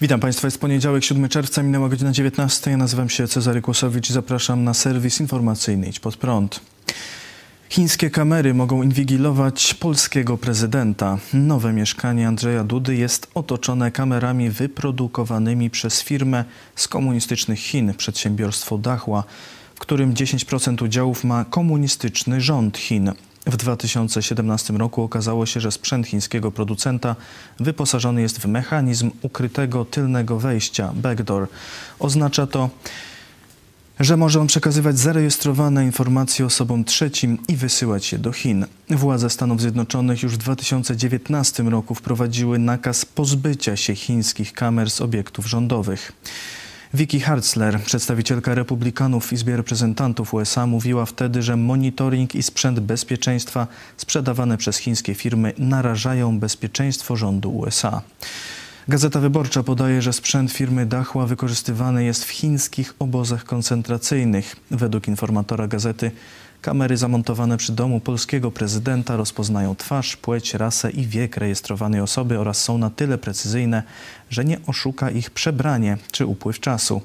[0.00, 2.70] Witam Państwa, jest poniedziałek, 7 czerwca, minęła godzina 19.
[2.70, 6.60] Ja nazywam się Cezary Kłosowicz i zapraszam na serwis informacyjny Idź Pod Prąd.
[7.68, 11.18] Chińskie kamery mogą inwigilować polskiego prezydenta.
[11.34, 16.44] Nowe mieszkanie Andrzeja Dudy jest otoczone kamerami wyprodukowanymi przez firmę
[16.76, 19.24] z komunistycznych Chin, przedsiębiorstwo Dahua,
[19.74, 23.12] w którym 10% udziałów ma komunistyczny rząd Chin.
[23.48, 27.16] W 2017 roku okazało się, że sprzęt chińskiego producenta
[27.60, 31.48] wyposażony jest w mechanizm ukrytego tylnego wejścia backdoor.
[31.98, 32.70] Oznacza to,
[34.00, 38.66] że może on przekazywać zarejestrowane informacje osobom trzecim i wysyłać je do Chin.
[38.90, 45.46] Władze Stanów Zjednoczonych już w 2019 roku wprowadziły nakaz pozbycia się chińskich kamer z obiektów
[45.46, 46.12] rządowych.
[46.94, 53.66] Vicky Hartzler, przedstawicielka republikanów w Izbie Reprezentantów USA, mówiła wtedy, że monitoring i sprzęt bezpieczeństwa
[53.96, 58.02] sprzedawane przez chińskie firmy narażają bezpieczeństwo rządu USA.
[58.88, 64.56] Gazeta Wyborcza podaje, że sprzęt firmy Dachła wykorzystywany jest w chińskich obozach koncentracyjnych.
[64.70, 66.10] Według informatora gazety
[66.62, 72.62] kamery zamontowane przy domu polskiego prezydenta rozpoznają twarz, płeć, rasę i wiek rejestrowanej osoby oraz
[72.62, 73.82] są na tyle precyzyjne,
[74.30, 77.02] że nie oszuka ich przebranie czy upływ czasu.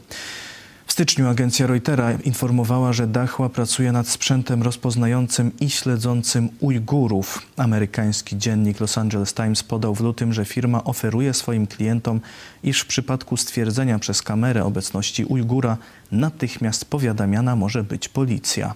[0.88, 7.42] W styczniu agencja Reutera informowała, że Dachła pracuje nad sprzętem rozpoznającym i śledzącym Ujgurów.
[7.58, 12.22] Amerykański dziennik Los Angeles Times podał w lutym, że firma oferuje swoim klientom,
[12.64, 15.78] iż w przypadku stwierdzenia przez kamerę obecności Ujgura
[16.12, 18.74] natychmiast powiadamiana może być policja.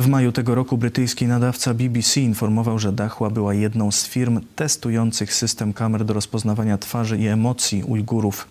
[0.00, 5.34] W maju tego roku brytyjski nadawca BBC informował, że Dachła była jedną z firm testujących
[5.34, 8.48] system kamer do rozpoznawania twarzy i emocji Ujgurów.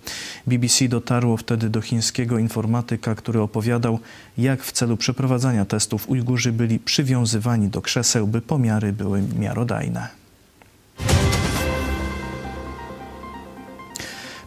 [0.48, 4.00] BBC dotarło wtedy do chińskiego informatyka, który opowiadał,
[4.38, 10.08] jak w celu przeprowadzania testów Ujgurzy byli przywiązywani do krzeseł, by pomiary były miarodajne.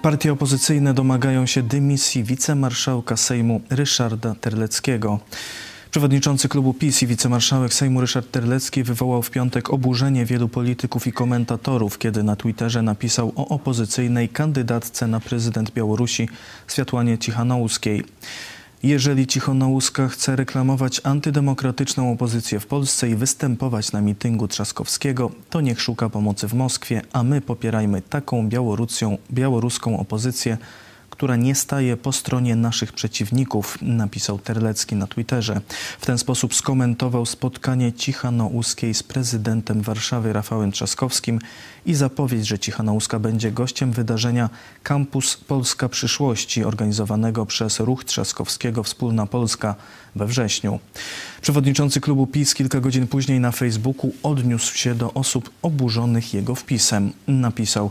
[0.02, 5.20] Partie opozycyjne domagają się dymisji wicemarszałka Sejmu Ryszarda Terleckiego.
[5.92, 11.12] Przewodniczący klubu PiS i wicemarszałek Sejmu Ryszard Terlecki wywołał w piątek oburzenie wielu polityków i
[11.12, 16.28] komentatorów, kiedy na Twitterze napisał o opozycyjnej kandydatce na prezydent Białorusi
[16.68, 18.04] Światłanie Cichanouskiej.
[18.82, 25.80] Jeżeli Cichonouska chce reklamować antydemokratyczną opozycję w Polsce i występować na mityngu Trzaskowskiego, to niech
[25.80, 28.48] szuka pomocy w Moskwie, a my popierajmy taką
[29.30, 30.58] białoruską opozycję,
[31.22, 35.60] która nie staje po stronie naszych przeciwników, napisał Terlecki na Twitterze.
[36.00, 41.38] W ten sposób skomentował spotkanie Cichanouskiej z prezydentem Warszawy Rafałem Trzaskowskim
[41.86, 44.50] i zapowiedź, że Cichanouska będzie gościem wydarzenia
[44.82, 49.74] Campus Polska Przyszłości organizowanego przez Ruch Trzaskowskiego Wspólna Polska
[50.16, 50.78] we wrześniu.
[51.42, 57.12] Przewodniczący klubu PiS kilka godzin później na Facebooku odniósł się do osób oburzonych jego wpisem.
[57.26, 57.90] Napisał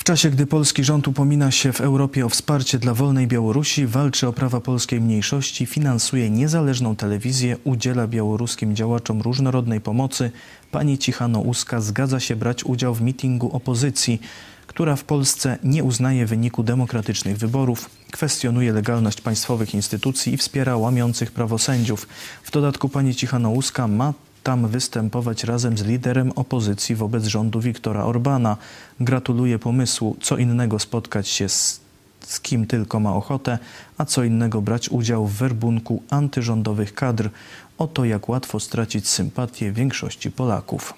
[0.00, 4.28] w czasie, gdy polski rząd upomina się w Europie o wsparcie dla wolnej Białorusi, walczy
[4.28, 10.30] o prawa polskiej mniejszości, finansuje niezależną telewizję, udziela białoruskim działaczom różnorodnej pomocy,
[10.70, 14.20] pani Cichano-Uska zgadza się brać udział w mitingu opozycji,
[14.66, 21.32] która w Polsce nie uznaje wyniku demokratycznych wyborów, kwestionuje legalność państwowych instytucji i wspiera łamiących
[21.32, 22.08] prawo sędziów.
[22.42, 28.56] W dodatku pani Cichano-Uska ma tam występować razem z liderem opozycji wobec rządu Viktora Orbana.
[29.00, 31.80] Gratuluję pomysłu, co innego spotkać się z,
[32.20, 33.58] z kim tylko ma ochotę,
[33.98, 37.30] a co innego brać udział w werbunku antyrządowych kadr.
[37.78, 40.94] Oto jak łatwo stracić sympatię większości Polaków.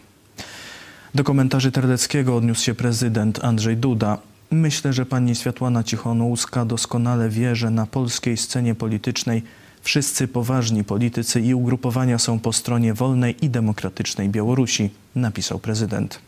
[1.14, 4.18] Do komentarzy Terleckiego odniósł się prezydent Andrzej Duda.
[4.50, 9.42] Myślę, że pani Światłana Cichonouska doskonale wie, że na polskiej scenie politycznej
[9.82, 16.18] Wszyscy poważni politycy i ugrupowania są po stronie wolnej i demokratycznej Białorusi, napisał prezydent.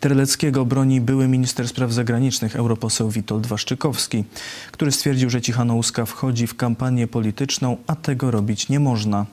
[0.00, 4.24] Terleckiego broni były minister spraw zagranicznych europoseł Witold Waszczykowski,
[4.72, 9.26] który stwierdził, że Cichanouska wchodzi w kampanię polityczną, a tego robić nie można.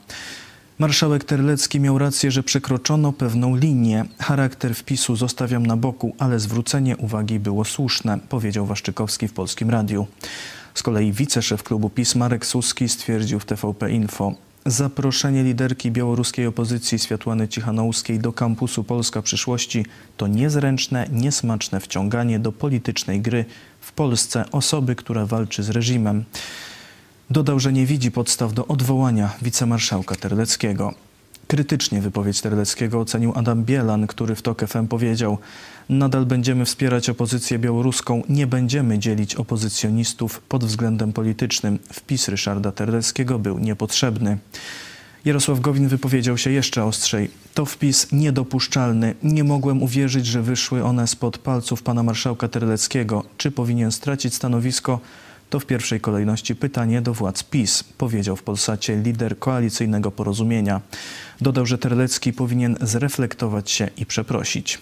[0.79, 4.05] Marszałek Terlecki miał rację, że przekroczono pewną linię.
[4.19, 10.07] Charakter wpisu zostawiam na boku, ale zwrócenie uwagi było słuszne, powiedział Waszczykowski w Polskim Radiu.
[10.73, 14.35] Z kolei wiceszef klubu PiS Marek Suski stwierdził w TVP Info,
[14.65, 19.85] Zaproszenie liderki białoruskiej opozycji Światłany Cichanouskiej do kampusu Polska Przyszłości
[20.17, 23.45] to niezręczne, niesmaczne wciąganie do politycznej gry
[23.81, 26.23] w Polsce osoby, która walczy z reżimem.
[27.29, 30.93] Dodał, że nie widzi podstaw do odwołania wicemarszałka Terleckiego.
[31.47, 35.37] Krytycznie wypowiedź Terleckiego ocenił Adam Bielan, który w TOK FM powiedział
[35.89, 41.79] Nadal będziemy wspierać opozycję białoruską, nie będziemy dzielić opozycjonistów pod względem politycznym.
[41.93, 44.37] Wpis Ryszarda Terleckiego był niepotrzebny.
[45.25, 47.31] Jarosław Gowin wypowiedział się jeszcze ostrzej.
[47.53, 49.15] To wpis niedopuszczalny.
[49.23, 53.23] Nie mogłem uwierzyć, że wyszły one spod palców pana marszałka Terleckiego.
[53.37, 54.99] Czy powinien stracić stanowisko?
[55.49, 60.81] To w pierwszej kolejności pytanie do władz PiS, powiedział w Polsacie lider koalicyjnego porozumienia.
[61.41, 64.79] Dodał, że Terlecki powinien zreflektować się i przeprosić.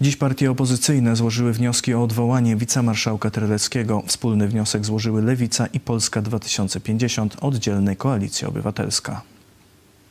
[0.00, 4.02] Dziś partie opozycyjne złożyły wnioski o odwołanie wicemarszałka Terleckiego.
[4.06, 9.22] Wspólny wniosek złożyły Lewica i Polska 2050, oddzielny Koalicja Obywatelska.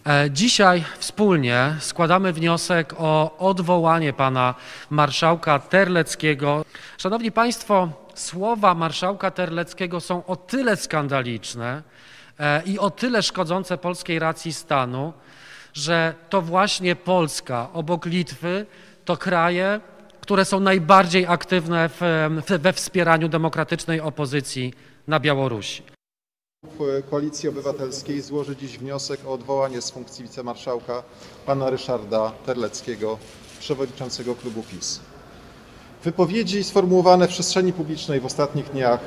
[0.08, 4.56] E, dzisiaj wspólnie składamy wniosek o odwołanie pana
[4.90, 6.66] marszałka Terleckiego.
[6.98, 11.84] Szanowni Państwo, słowa marszałka Terleckiego są o tyle skandaliczne
[12.40, 15.14] e, i o tyle szkodzące polskiej racji stanu,
[15.74, 18.66] że to właśnie Polska obok Litwy
[19.06, 19.80] to kraje,
[20.22, 22.02] które są najbardziej aktywne w,
[22.60, 24.74] we wspieraniu demokratycznej opozycji
[25.07, 25.84] na Białorusi.
[27.10, 31.04] Koalicji Obywatelskiej złoży dziś wniosek o odwołanie z funkcji wicemarszałka
[31.46, 33.18] pana Ryszarda Terleckiego,
[33.60, 35.00] przewodniczącego klubu PiS.
[36.04, 39.00] Wypowiedzi sformułowane w przestrzeni publicznej w ostatnich dniach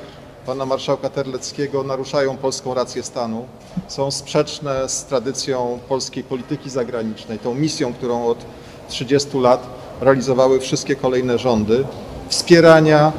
[0.45, 3.47] pana marszałka Terleckiego naruszają polską rację stanu,
[3.87, 8.45] są sprzeczne z tradycją polskiej polityki zagranicznej, tą misją, którą od
[8.89, 11.83] 30 lat realizowały wszystkie kolejne rządy
[12.29, 13.11] wspierania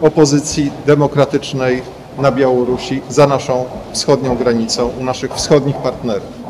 [0.00, 1.82] opozycji demokratycznej
[2.18, 6.40] na Białorusi za naszą wschodnią granicą, u naszych wschodnich partnerów.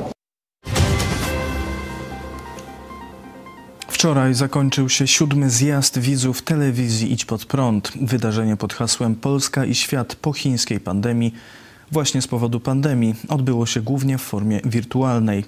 [3.88, 7.92] Wczoraj zakończył się siódmy zjazd widzów telewizji Idź Pod Prąd.
[8.00, 11.34] Wydarzenie pod hasłem Polska i świat po chińskiej pandemii
[11.92, 15.44] właśnie z powodu pandemii odbyło się głównie w formie wirtualnej.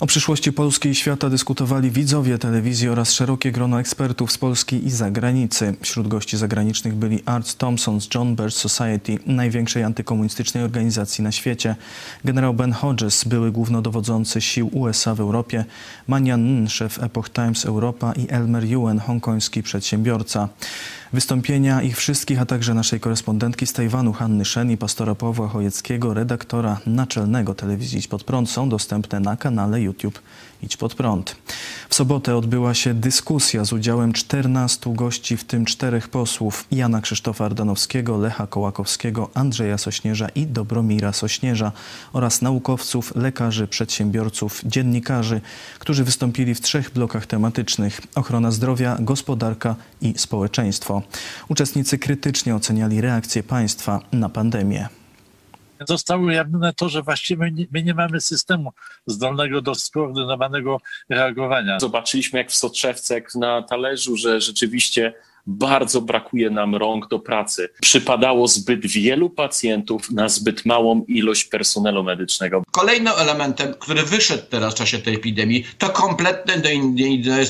[0.00, 4.90] O przyszłości Polski i świata dyskutowali widzowie telewizji oraz szerokie grono ekspertów z Polski i
[4.90, 5.74] zagranicy.
[5.80, 11.76] Wśród gości zagranicznych byli Art Thompson z John Birch Society, największej antykomunistycznej organizacji na świecie,
[12.24, 15.64] generał Ben Hodges, były głównodowodzący sił USA w Europie,
[16.06, 20.48] Manian N, szef Epoch Times Europa i Elmer Yuen, hongkoński przedsiębiorca.
[21.16, 26.14] Wystąpienia ich wszystkich, a także naszej korespondentki z Tajwanu Hanny Shen i pastora Pawła Chojeckiego,
[26.14, 30.18] redaktora naczelnego telewizji Pod Prąd są dostępne na kanale YouTube
[30.62, 31.36] Idź Pod Prąd.
[31.88, 37.44] W sobotę odbyła się dyskusja z udziałem 14 gości, w tym czterech posłów Jana Krzysztofa
[37.44, 41.72] Ardanowskiego, Lecha Kołakowskiego, Andrzeja Sośnierza i Dobromira Sośnierza
[42.12, 45.40] oraz naukowców, lekarzy, przedsiębiorców, dziennikarzy,
[45.78, 51.02] którzy wystąpili w trzech blokach tematycznych: ochrona zdrowia, gospodarka i społeczeństwo.
[51.48, 54.88] Uczestnicy krytycznie oceniali reakcję państwa na pandemię
[55.88, 58.72] zostało ujawnione to, że właściwie my nie mamy systemu
[59.06, 61.80] zdolnego do skoordynowanego reagowania.
[61.80, 65.14] Zobaczyliśmy jak w soczewce, jak na talerzu, że rzeczywiście
[65.46, 67.68] bardzo brakuje nam rąk do pracy.
[67.80, 72.62] Przypadało zbyt wielu pacjentów na zbyt małą ilość personelu medycznego.
[72.70, 76.74] Kolejnym elementem, który wyszedł teraz w czasie tej epidemii, to kompletne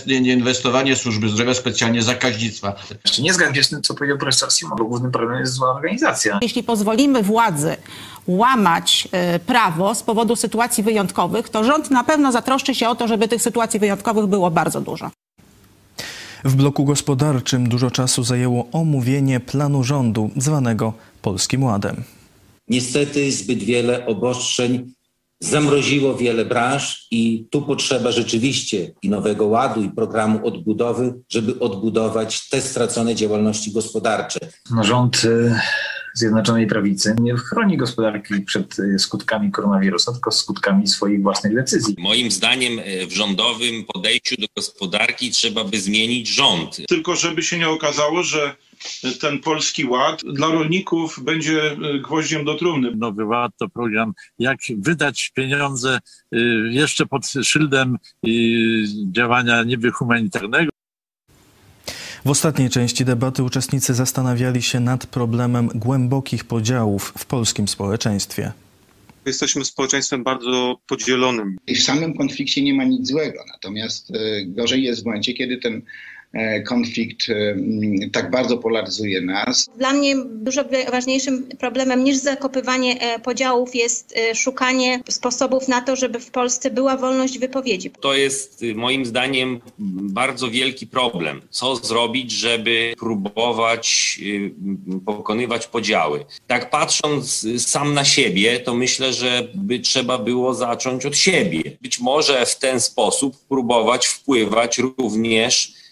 [0.08, 2.74] inwestowanie służby zdrowia, specjalnie zakaźnictwa.
[3.18, 6.38] Nie zgadzam się z tym, co powiedział profesor Simon, bo głównym problemem jest zła organizacja.
[6.42, 7.76] Jeśli pozwolimy władzy
[8.26, 13.08] łamać e, prawo z powodu sytuacji wyjątkowych, to rząd na pewno zatroszczy się o to,
[13.08, 15.10] żeby tych sytuacji wyjątkowych było bardzo dużo.
[16.44, 20.92] W bloku gospodarczym dużo czasu zajęło omówienie planu rządu zwanego
[21.22, 22.04] Polskim Ładem.
[22.68, 24.92] Niestety zbyt wiele obostrzeń
[25.40, 32.48] zamroziło wiele branż i tu potrzeba rzeczywiście i nowego ładu, i programu odbudowy, żeby odbudować
[32.48, 34.38] te stracone działalności gospodarcze.
[34.70, 35.60] No, rząd y,
[36.16, 41.94] Zjednoczonej Prawicy nie chroni gospodarki przed y, skutkami koronawirusa, tylko skutkami swoich własnych decyzji.
[41.98, 46.76] Moim zdaniem y, w rządowym podejściu do gospodarki trzeba by zmienić rząd.
[46.88, 48.56] Tylko żeby się nie okazało, że
[49.20, 52.92] ten polski ład dla rolników będzie y, gwoździem do trumny.
[52.96, 55.98] Nowy Ład to program, jak wydać pieniądze
[56.70, 57.96] jeszcze pod szyldem
[59.12, 60.75] działania niby humanitarnego.
[62.26, 68.52] W ostatniej części debaty uczestnicy zastanawiali się nad problemem głębokich podziałów w polskim społeczeństwie.
[69.26, 71.56] Jesteśmy społeczeństwem bardzo podzielonym.
[71.66, 75.56] I w samym konflikcie nie ma nic złego, natomiast e, gorzej jest w momencie, kiedy
[75.56, 75.82] ten
[76.68, 77.56] konflikt e,
[78.12, 79.68] tak bardzo polaryzuje nas.
[79.78, 86.20] Dla mnie dużo ważniejszym problemem niż zakopywanie e, podziałów jest szukanie sposobów na to, żeby
[86.20, 87.90] w Polsce była wolność wypowiedzi.
[88.00, 89.60] To jest moim zdaniem
[90.18, 91.42] bardzo wielki problem.
[91.50, 94.18] Co zrobić, żeby próbować
[95.06, 96.24] pokonywać podziały?
[96.46, 101.62] Tak patrząc sam na siebie, to myślę, że by trzeba było zacząć od siebie.
[101.80, 105.85] Być może w ten sposób próbować wpływać również E,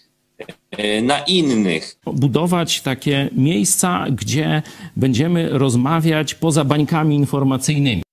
[1.03, 1.95] na innych.
[2.05, 4.61] Budować takie miejsca, gdzie
[4.95, 8.03] będziemy rozmawiać poza bańkami informacyjnymi.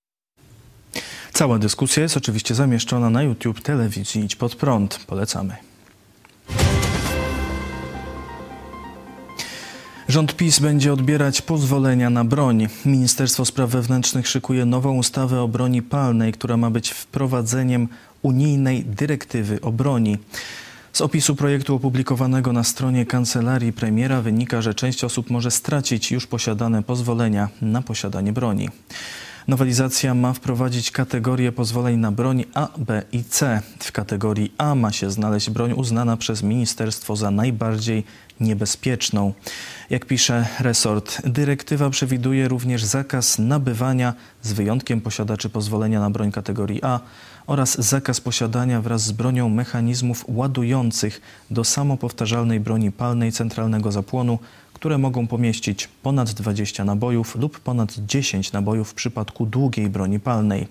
[1.33, 4.99] Cała dyskusja jest oczywiście zamieszczona na YouTube telewizji Idź Pod Prąd.
[5.07, 5.55] Polecamy.
[10.07, 12.67] Rząd PiS będzie odbierać pozwolenia na broń.
[12.85, 17.87] Ministerstwo Spraw Wewnętrznych szykuje nową ustawę o broni palnej, która ma być wprowadzeniem
[18.21, 20.17] unijnej dyrektywy o broni.
[20.93, 26.27] Z opisu projektu opublikowanego na stronie kancelarii premiera wynika, że część osób może stracić już
[26.27, 28.69] posiadane pozwolenia na posiadanie broni.
[29.47, 33.61] Nowelizacja ma wprowadzić kategorie pozwoleń na broń A, B i C.
[33.79, 38.03] W kategorii A ma się znaleźć broń uznana przez ministerstwo za najbardziej
[38.39, 39.33] niebezpieczną.
[39.89, 46.83] Jak pisze resort, dyrektywa przewiduje również zakaz nabywania z wyjątkiem posiadaczy pozwolenia na broń kategorii
[46.83, 46.99] A
[47.47, 51.21] oraz zakaz posiadania wraz z bronią mechanizmów ładujących
[51.51, 54.39] do samopowtarzalnej broni palnej centralnego zapłonu,
[54.83, 60.67] które mogą pomieścić ponad 20 nabojów lub ponad 10 nabojów w przypadku długiej broni palnej.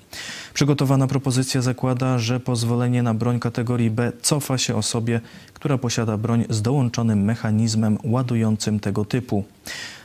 [0.54, 5.20] Przygotowana propozycja zakłada, że pozwolenie na broń kategorii B cofa się osobie,
[5.54, 9.44] która posiada broń z dołączonym mechanizmem ładującym tego typu.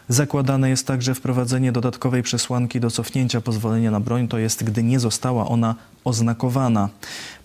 [0.10, 5.00] Zakładane jest także wprowadzenie dodatkowej przesłanki do cofnięcia pozwolenia na broń, to jest gdy nie
[5.00, 6.90] została ona oznakowana.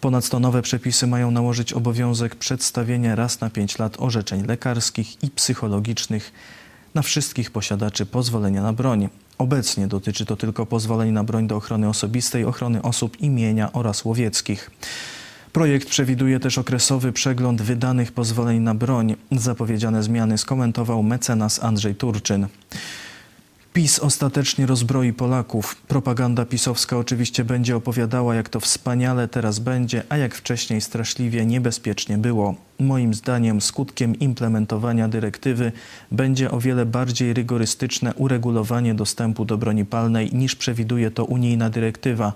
[0.00, 6.32] Ponadto nowe przepisy mają nałożyć obowiązek przedstawienia raz na 5 lat orzeczeń lekarskich i psychologicznych
[6.94, 9.08] na wszystkich posiadaczy pozwolenia na broń.
[9.38, 14.70] Obecnie dotyczy to tylko pozwoleń na broń do ochrony osobistej, ochrony osób imienia oraz łowieckich.
[15.52, 19.16] Projekt przewiduje też okresowy przegląd wydanych pozwoleń na broń.
[19.32, 22.46] Zapowiedziane zmiany skomentował mecenas Andrzej Turczyn.
[23.72, 25.76] PiS ostatecznie rozbroi Polaków.
[25.76, 32.18] Propaganda pisowska oczywiście będzie opowiadała, jak to wspaniale teraz będzie, a jak wcześniej straszliwie niebezpiecznie
[32.18, 32.54] było.
[32.78, 35.72] Moim zdaniem skutkiem implementowania dyrektywy
[36.10, 42.32] będzie o wiele bardziej rygorystyczne uregulowanie dostępu do broni palnej niż przewiduje to unijna dyrektywa.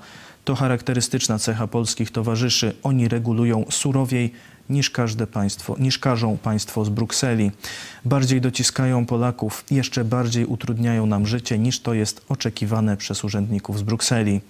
[0.46, 2.72] To charakterystyczna cecha polskich towarzyszy.
[2.82, 4.32] Oni regulują surowiej
[4.70, 7.50] niż każde państwo, niż każą państwo z Brukseli.
[8.04, 13.82] Bardziej dociskają Polaków, jeszcze bardziej utrudniają nam życie niż to jest oczekiwane przez urzędników z
[13.82, 14.40] Brukseli.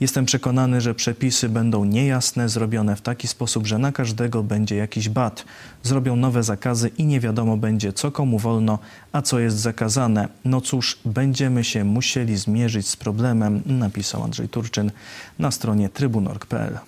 [0.00, 5.08] Jestem przekonany, że przepisy będą niejasne, zrobione w taki sposób, że na każdego będzie jakiś
[5.08, 5.44] bat.
[5.82, 8.78] Zrobią nowe zakazy i nie wiadomo będzie, co komu wolno,
[9.12, 10.28] a co jest zakazane.
[10.44, 14.90] No cóż, będziemy się musieli zmierzyć z problemem, napisał Andrzej Turczyn
[15.38, 16.78] na stronie trybunor.pl.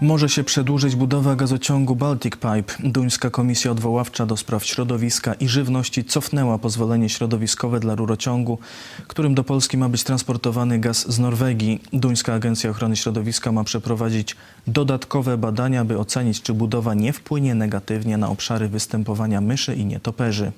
[0.00, 2.74] Może się przedłużyć budowa gazociągu Baltic Pipe.
[2.84, 8.58] Duńska Komisja Odwoławcza do Spraw Środowiska i Żywności cofnęła pozwolenie środowiskowe dla rurociągu,
[9.08, 11.80] którym do Polski ma być transportowany gaz z Norwegii.
[11.92, 14.36] Duńska Agencja Ochrony Środowiska ma przeprowadzić
[14.66, 20.52] dodatkowe badania, by ocenić, czy budowa nie wpłynie negatywnie na obszary występowania myszy i nietoperzy.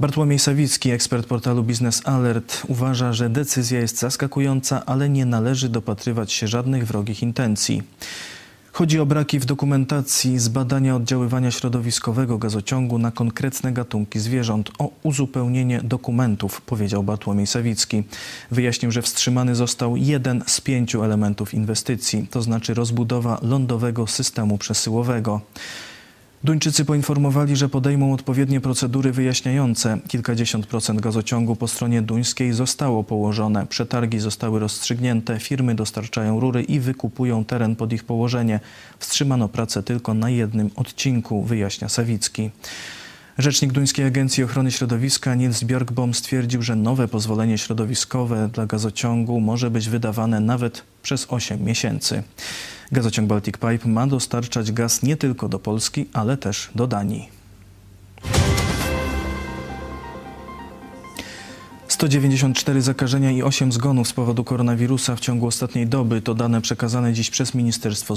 [0.00, 6.32] Bartłomiej Sawicki, ekspert portalu Business Alert, uważa, że decyzja jest zaskakująca, ale nie należy dopatrywać
[6.32, 7.82] się żadnych wrogich intencji.
[8.74, 14.90] Chodzi o braki w dokumentacji z badania oddziaływania środowiskowego gazociągu na konkretne gatunki zwierząt, o
[15.02, 18.02] uzupełnienie dokumentów, powiedział Bartłomiej Sawicki.
[18.50, 25.40] Wyjaśnił, że wstrzymany został jeden z pięciu elementów inwestycji, to znaczy rozbudowa lądowego systemu przesyłowego.
[26.44, 29.98] Duńczycy poinformowali, że podejmą odpowiednie procedury wyjaśniające.
[30.08, 33.66] Kilkadziesiąt procent gazociągu po stronie duńskiej zostało położone.
[33.66, 38.60] Przetargi zostały rozstrzygnięte, firmy dostarczają rury i wykupują teren pod ich położenie.
[38.98, 42.50] Wstrzymano pracę tylko na jednym odcinku, wyjaśnia Sawicki.
[43.38, 49.70] Rzecznik Duńskiej Agencji Ochrony Środowiska Nils Björkbom stwierdził, że nowe pozwolenie środowiskowe dla gazociągu może
[49.70, 52.22] być wydawane nawet przez 8 miesięcy.
[52.94, 57.28] Gazociąg Baltic Pipe ma dostarczać gaz nie tylko do Polski, ale też do Danii.
[61.88, 67.12] 194 zakażenia i 8 zgonów z powodu koronawirusa w ciągu ostatniej doby to dane przekazane
[67.12, 68.16] dziś przez Ministerstwo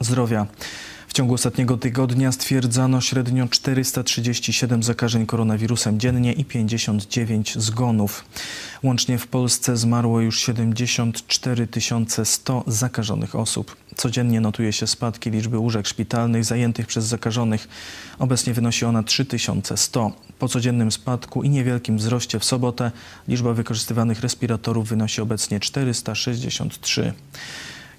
[0.00, 0.46] Zdrowia.
[1.12, 8.24] W ciągu ostatniego tygodnia stwierdzano średnio 437 zakażeń koronawirusem dziennie i 59 zgonów.
[8.82, 11.68] Łącznie w Polsce zmarło już 74
[12.24, 13.76] 100 zakażonych osób.
[13.96, 17.68] Codziennie notuje się spadki liczby łóżek szpitalnych zajętych przez zakażonych.
[18.18, 20.12] Obecnie wynosi ona 3100.
[20.38, 22.90] Po codziennym spadku i niewielkim wzroście w sobotę
[23.28, 27.12] liczba wykorzystywanych respiratorów wynosi obecnie 463.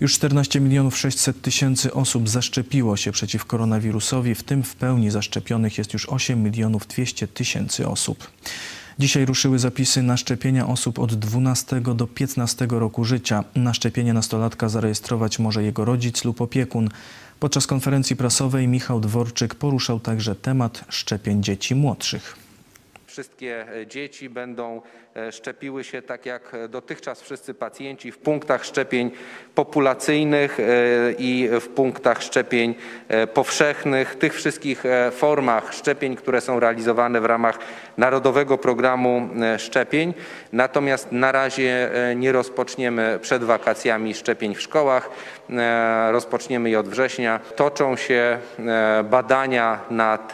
[0.03, 5.77] Już 14 milionów 600 tysięcy osób zaszczepiło się przeciw koronawirusowi, w tym w pełni zaszczepionych
[5.77, 8.31] jest już 8 milionów 200 tysięcy osób.
[8.99, 13.43] Dzisiaj ruszyły zapisy na szczepienia osób od 12 do 15 roku życia.
[13.55, 16.89] Na szczepienie nastolatka zarejestrować może jego rodzic lub opiekun.
[17.39, 22.42] Podczas konferencji prasowej Michał Dworczyk poruszał także temat szczepień dzieci młodszych.
[23.13, 24.81] Wszystkie dzieci będą
[25.31, 29.11] szczepiły się tak jak dotychczas wszyscy pacjenci w punktach szczepień
[29.55, 30.57] populacyjnych
[31.17, 32.75] i w punktach szczepień
[33.33, 37.59] powszechnych, tych wszystkich formach szczepień, które są realizowane w ramach
[37.97, 40.13] Narodowego Programu Szczepień.
[40.51, 45.09] Natomiast na razie nie rozpoczniemy przed wakacjami szczepień w szkołach.
[46.11, 47.39] Rozpoczniemy je od września.
[47.55, 48.37] Toczą się
[49.03, 50.33] badania nad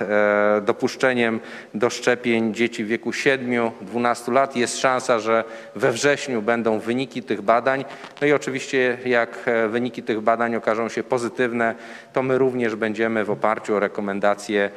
[0.61, 1.39] dopuszczeniem
[1.73, 4.55] do szczepień dzieci w wieku 7-12 lat.
[4.55, 5.43] Jest szansa, że
[5.75, 7.85] we wrześniu będą wyniki tych badań.
[8.21, 11.75] No i oczywiście jak wyniki tych badań okażą się pozytywne,
[12.13, 14.69] to my również będziemy w oparciu o rekomendacje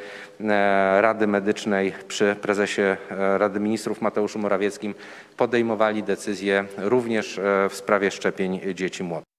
[1.00, 4.94] Rady Medycznej przy prezesie Rady Ministrów Mateuszu Morawieckim
[5.36, 9.31] podejmowali decyzje również w sprawie szczepień dzieci młodych.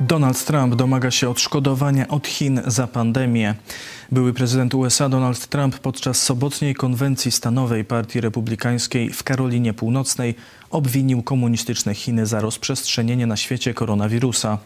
[0.00, 3.54] Donald Trump domaga się odszkodowania od Chin za pandemię.
[4.12, 10.34] Były prezydent USA Donald Trump podczas sobotniej konwencji stanowej Partii Republikańskiej w Karolinie Północnej
[10.70, 14.58] obwinił komunistyczne Chiny za rozprzestrzenienie na świecie koronawirusa.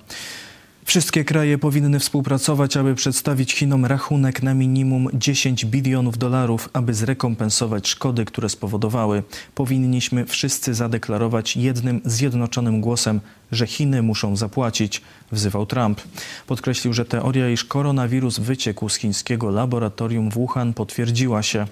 [0.84, 7.88] Wszystkie kraje powinny współpracować, aby przedstawić Chinom rachunek na minimum 10 bilionów dolarów, aby zrekompensować
[7.88, 9.22] szkody, które spowodowały.
[9.54, 13.20] Powinniśmy wszyscy zadeklarować jednym zjednoczonym głosem,
[13.52, 15.02] że Chiny muszą zapłacić,
[15.32, 16.00] wzywał Trump.
[16.46, 21.66] Podkreślił, że teoria, iż koronawirus wyciekł z chińskiego laboratorium w Wuhan potwierdziła się.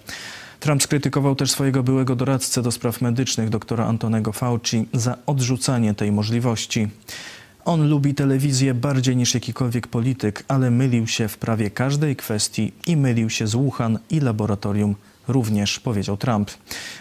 [0.60, 6.12] Trump skrytykował też swojego byłego doradcę do spraw medycznych, doktora Antonego Fauci, za odrzucanie tej
[6.12, 6.88] możliwości.
[7.64, 12.96] On lubi telewizję bardziej niż jakikolwiek polityk, ale mylił się w prawie każdej kwestii i
[12.96, 14.94] mylił się z Wuhan i laboratorium
[15.28, 16.50] również, powiedział Trump.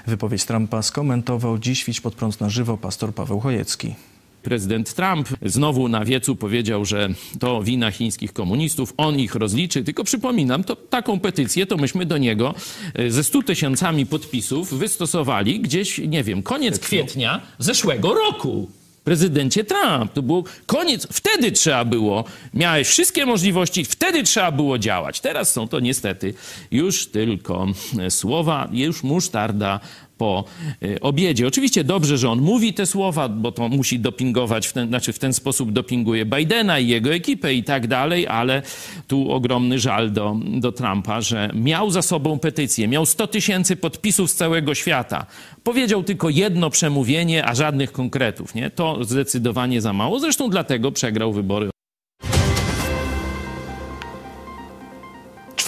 [0.07, 3.95] Wypowiedź Trumpa skomentował dziś Wić pod prąd na żywo pastor Paweł Chojecki.
[4.43, 9.83] Prezydent Trump znowu na wiecu powiedział, że to wina chińskich komunistów, on ich rozliczy.
[9.83, 12.55] Tylko przypominam, to taką petycję to myśmy do niego
[12.93, 18.69] e, ze 100 tysiącami podpisów wystosowali gdzieś, nie wiem, koniec kwietnia zeszłego roku
[19.09, 20.13] prezydencie Trump.
[20.13, 21.07] To było koniec.
[21.11, 25.21] Wtedy trzeba było, miałeś wszystkie możliwości, wtedy trzeba było działać.
[25.21, 26.33] Teraz są to niestety
[26.71, 27.67] już tylko
[28.09, 29.79] słowa, już musztarda
[30.19, 30.43] po
[30.83, 31.47] y, obiedzie.
[31.47, 35.19] Oczywiście dobrze, że on mówi te słowa, bo to musi dopingować, w ten, znaczy w
[35.19, 38.61] ten sposób dopinguje Bidena i jego ekipę i tak dalej, ale
[39.07, 44.31] tu ogromny żal do, do Trumpa, że miał za sobą petycję, miał 100 tysięcy podpisów
[44.31, 45.25] z całego świata.
[45.63, 48.55] Powiedział tylko jedno przemówienie, a żadnych konkretów.
[48.55, 48.69] Nie?
[48.69, 50.19] To zdecydowanie za mało.
[50.19, 51.69] Zresztą dlatego przegrał wybory.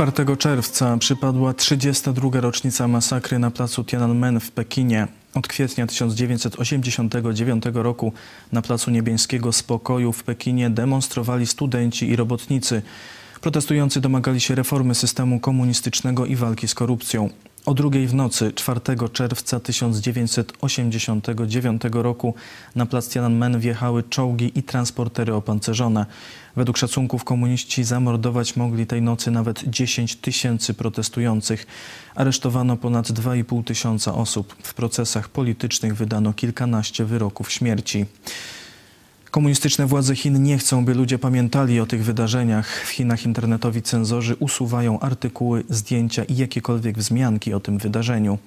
[0.02, 2.42] 4 czerwca przypadła 32.
[2.42, 5.08] rocznica masakry na placu Tiananmen w Pekinie.
[5.36, 8.14] Od kwietnia 1989 roku
[8.52, 12.82] na placu Niebieskiego Spokoju w Pekinie demonstrowali studenci i robotnicy.
[13.42, 17.30] Protestujący domagali się reformy systemu komunistycznego i walki z korupcją.
[17.66, 18.82] O drugiej w nocy 4
[19.14, 22.34] czerwca 1989 roku
[22.76, 26.06] na plac Tiananmen wjechały czołgi i transportery opancerzone.
[26.56, 31.68] Według szacunków komuniści zamordować mogli tej nocy nawet 10 tysięcy protestujących.
[32.16, 34.56] Aresztowano ponad 2,5 tysiąca osób.
[34.64, 38.06] W procesach politycznych wydano kilkanaście wyroków śmierci.
[39.32, 42.84] Komunistyczne władze Chin nie chcą, by ludzie pamiętali o tych wydarzeniach.
[42.86, 48.38] W Chinach internetowi cenzorzy usuwają artykuły, zdjęcia i jakiekolwiek wzmianki o tym wydarzeniu.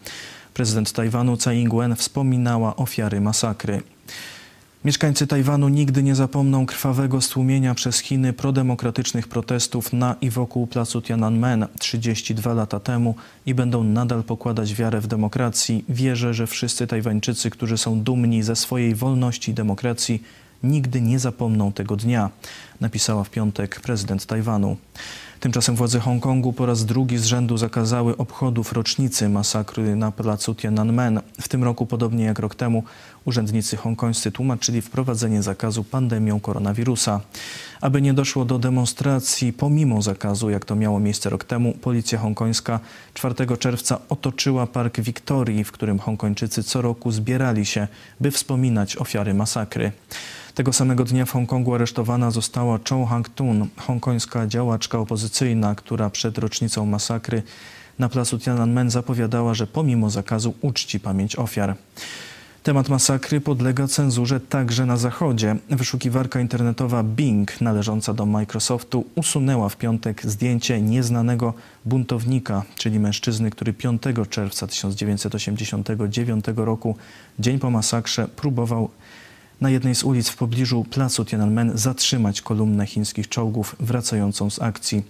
[0.54, 3.82] Prezydent Tajwanu Tsai Ing-wen wspominała ofiary masakry.
[4.84, 11.02] Mieszkańcy Tajwanu nigdy nie zapomną krwawego stłumienia przez Chiny prodemokratycznych protestów na i wokół placu
[11.02, 13.14] Tiananmen 32 lata temu
[13.46, 15.84] i będą nadal pokładać wiarę w demokracji.
[15.88, 20.22] Wierzę, że wszyscy Tajwańczycy, którzy są dumni ze swojej wolności i demokracji,
[20.64, 22.30] nigdy nie zapomną tego dnia,
[22.80, 24.76] napisała w piątek prezydent Tajwanu.
[25.40, 31.20] Tymczasem władze Hongkongu po raz drugi z rzędu zakazały obchodów rocznicy masakry na placu Tiananmen.
[31.40, 32.82] W tym roku, podobnie jak rok temu,
[33.24, 37.20] urzędnicy hongkońscy tłumaczyli wprowadzenie zakazu pandemią koronawirusa.
[37.80, 42.80] Aby nie doszło do demonstracji pomimo zakazu, jak to miało miejsce rok temu, policja hongkońska
[43.14, 47.88] 4 czerwca otoczyła Park Wiktorii, w którym Hongkończycy co roku zbierali się,
[48.20, 49.92] by wspominać ofiary masakry.
[50.54, 56.86] Tego samego dnia w Hongkongu aresztowana została Chow Hang-tun, hongkońska działaczka opozycyjna, która przed rocznicą
[56.86, 57.42] masakry
[57.98, 61.76] na placu Tiananmen zapowiadała, że pomimo zakazu uczci pamięć ofiar.
[62.64, 65.56] Temat masakry podlega cenzurze także na Zachodzie.
[65.70, 73.72] Wyszukiwarka internetowa Bing, należąca do Microsoftu, usunęła w piątek zdjęcie nieznanego buntownika, czyli mężczyzny, który
[73.72, 76.96] 5 czerwca 1989 roku,
[77.38, 78.90] dzień po masakrze, próbował
[79.60, 85.02] na jednej z ulic w pobliżu placu Tiananmen zatrzymać kolumnę chińskich czołgów wracającą z akcji.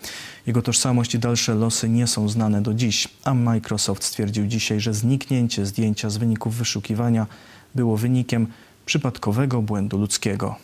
[0.47, 4.95] Jego tożsamość i dalsze losy nie są znane do dziś, a Microsoft stwierdził dzisiaj, że
[4.95, 7.27] zniknięcie zdjęcia z wyników wyszukiwania
[7.75, 8.47] było wynikiem
[8.87, 10.57] przypadkowego błędu ludzkiego.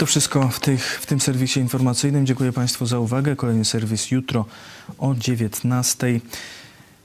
[0.00, 2.26] To wszystko w, tych, w tym serwisie informacyjnym.
[2.26, 3.36] Dziękuję Państwu za uwagę.
[3.36, 4.44] Kolejny serwis jutro
[4.98, 6.20] o 19.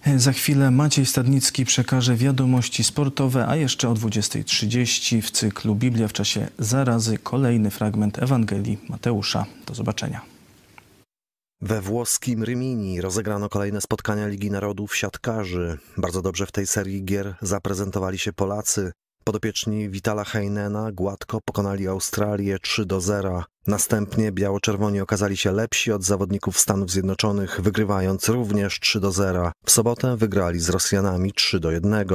[0.06, 6.14] Za chwilę Maciej Stadnicki przekaże wiadomości sportowe, a jeszcze o 20.30 w cyklu Biblia w
[6.14, 9.46] czasie zarazy kolejny fragment Ewangelii Mateusza.
[9.68, 10.22] Do zobaczenia.
[11.62, 15.78] We włoskim Rymini rozegrano kolejne spotkania Ligi Narodów siatkarzy.
[15.98, 18.92] Bardzo dobrze w tej serii gier zaprezentowali się Polacy.
[19.28, 23.44] Podopieczni Vitala Heinena gładko pokonali Australię 3 do 0.
[23.68, 29.52] Następnie biało-czerwoni okazali się lepsi od zawodników Stanów Zjednoczonych, wygrywając również 3 do 0.
[29.66, 32.08] W sobotę wygrali z Rosjanami 3 do 1.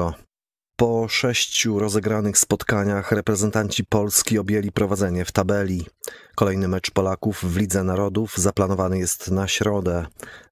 [0.77, 5.87] Po sześciu rozegranych spotkaniach reprezentanci Polski objęli prowadzenie w tabeli.
[6.35, 10.07] Kolejny mecz Polaków w Lidze Narodów zaplanowany jest na środę.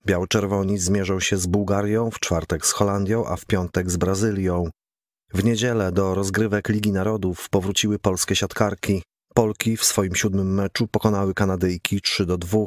[0.07, 4.71] Biało-czerwoni zmierzą się z Bułgarią, w czwartek z Holandią, a w piątek z Brazylią.
[5.35, 9.03] W niedzielę do rozgrywek Ligi Narodów powróciły polskie siatkarki.
[9.35, 12.59] Polki w swoim siódmym meczu pokonały Kanadyjki 3 do 2.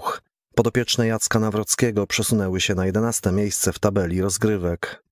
[0.56, 5.04] Podopieczne Jacka Nawrockiego przesunęły się na 11 miejsce w tabeli rozgrywek.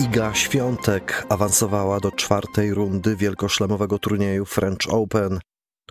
[0.00, 5.38] Iga Świątek awansowała do czwartej rundy wielkoszlemowego turnieju French Open.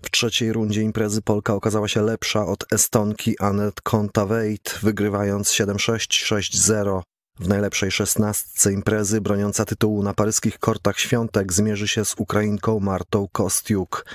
[0.04, 7.02] W trzeciej rundzie imprezy Polka okazała się lepsza od Estonki Anet Kontaveit, wygrywając 7-6-6-0.
[7.40, 13.28] W najlepszej szesnastce imprezy broniąca tytułu na paryskich kortach świątek zmierzy się z Ukrainką Martą
[13.32, 14.06] Kostiuk.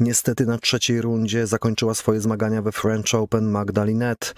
[0.00, 4.34] Niestety na trzeciej rundzie zakończyła swoje zmagania we French Open Magdalinet.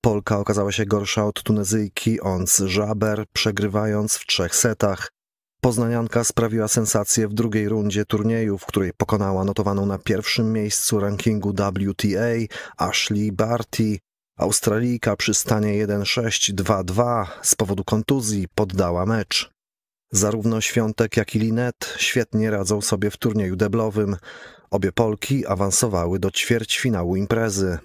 [0.00, 5.12] Polka okazała się gorsza od Tunezyjki Ons Żaber, przegrywając w trzech setach.
[5.60, 11.52] Poznanianka sprawiła sensację w drugiej rundzie turnieju, w której pokonała notowaną na pierwszym miejscu rankingu
[11.52, 13.98] WTA Ashley Barty.
[14.42, 19.50] Australijka przy stanie 1-6-2-2 z powodu kontuzji poddała mecz.
[20.12, 24.16] Zarówno Świątek, jak i Linet świetnie radzą sobie w turnieju deblowym.
[24.70, 27.78] Obie Polki awansowały do ćwierćfinału imprezy.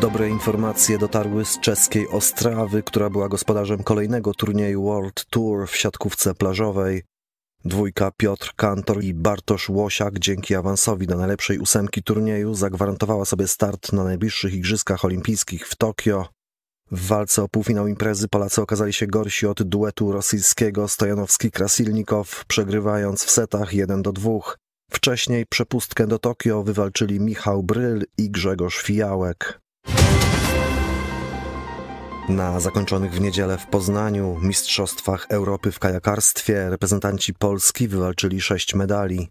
[0.00, 6.34] Dobre informacje dotarły z czeskiej Ostrawy, która była gospodarzem kolejnego turnieju World Tour w siatkówce
[6.34, 7.02] plażowej.
[7.66, 13.92] Dwójka Piotr Kantor i Bartosz Łosiak dzięki awansowi do najlepszej ósemki turnieju zagwarantowała sobie start
[13.92, 16.28] na najbliższych Igrzyskach Olimpijskich w Tokio.
[16.90, 23.30] W walce o półfinał imprezy Polacy okazali się gorsi od duetu rosyjskiego Stojanowski-Krasilnikow, przegrywając w
[23.30, 24.30] setach 1 do 2.
[24.90, 29.63] Wcześniej przepustkę do Tokio wywalczyli Michał Bryl i Grzegorz Fijałek.
[32.28, 39.30] Na zakończonych w niedzielę w Poznaniu Mistrzostwach Europy w kajakarstwie reprezentanci Polski wywalczyli sześć medali.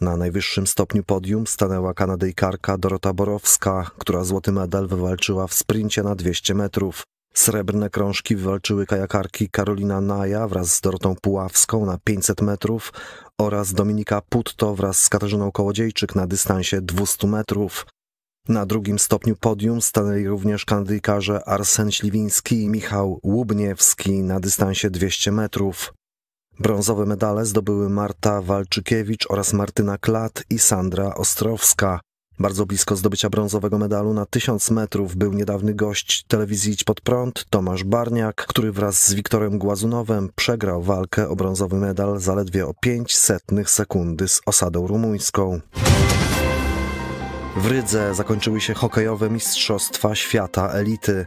[0.00, 6.14] Na najwyższym stopniu podium stanęła Kanadyjkarka Dorota Borowska, która złoty medal wywalczyła w sprincie na
[6.14, 7.02] 200 metrów.
[7.34, 12.92] Srebrne krążki wywalczyły kajakarki Karolina Naja wraz z Dorotą Puławską na 500 metrów
[13.40, 17.86] oraz Dominika Putto wraz z Katarzyną Kołodziejczyk na dystansie 200 metrów.
[18.48, 25.32] Na drugim stopniu podium stanęli również kandyjkarze Arsen Śliwiński i Michał Łubniewski na dystansie 200
[25.32, 25.94] metrów.
[26.60, 32.00] Brązowe medale zdobyły Marta Walczykiewicz oraz Martyna Klat i Sandra Ostrowska.
[32.38, 37.44] Bardzo blisko zdobycia brązowego medalu na 1000 metrów był niedawny gość telewizji Idź Pod Prąd,
[37.50, 43.16] Tomasz Barniak, który wraz z Wiktorem Głazunowem przegrał walkę o brązowy medal zaledwie o 5
[43.16, 45.60] setnych sekundy z osadą rumuńską.
[47.56, 51.26] W Rydze zakończyły się hokejowe Mistrzostwa Świata Elity.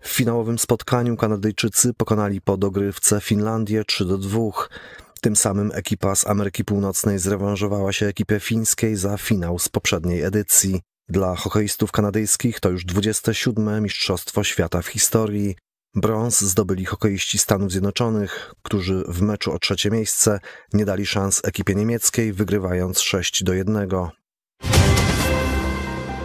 [0.00, 4.40] W finałowym spotkaniu Kanadyjczycy pokonali po dogrywce Finlandię 3 do 2.
[5.20, 10.80] Tym samym ekipa z Ameryki Północnej zrewanżowała się ekipie fińskiej za finał z poprzedniej edycji.
[11.08, 13.82] Dla hokeistów kanadyjskich to już 27.
[13.82, 15.56] Mistrzostwo Świata w historii.
[15.94, 20.40] Brąz zdobyli hokeiści Stanów Zjednoczonych, którzy w meczu o trzecie miejsce
[20.72, 23.88] nie dali szans ekipie niemieckiej, wygrywając 6 do 1.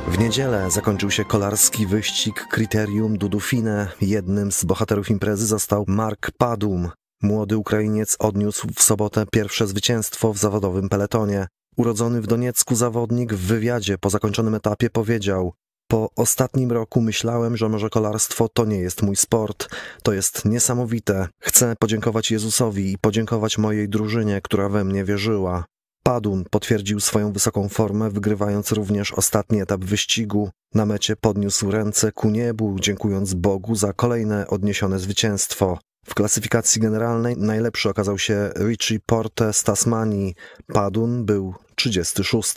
[0.08, 3.88] W niedzielę zakończył się kolarski wyścig Kryterium Dudufine.
[4.02, 6.90] Jednym z bohaterów imprezy został Mark Padum.
[7.22, 11.48] Młody Ukrainiec odniósł w sobotę pierwsze zwycięstwo w zawodowym peletonie.
[11.78, 15.54] Urodzony w Doniecku zawodnik w wywiadzie po zakończonym etapie powiedział:
[15.88, 19.76] Po ostatnim roku myślałem, że może kolarstwo to nie jest mój sport.
[20.04, 21.28] To jest niesamowite.
[21.42, 25.66] Chcę podziękować Jezusowi i podziękować mojej drużynie, która we mnie wierzyła.
[26.04, 30.50] Padun potwierdził swoją wysoką formę, wygrywając również ostatni etap wyścigu.
[30.74, 35.80] Na mecie podniósł ręce ku niebu, dziękując Bogu za kolejne odniesione zwycięstwo.
[36.06, 40.36] W klasyfikacji generalnej najlepszy okazał się Richie Porte z Tasmanii.
[40.68, 42.54] Padun był 36.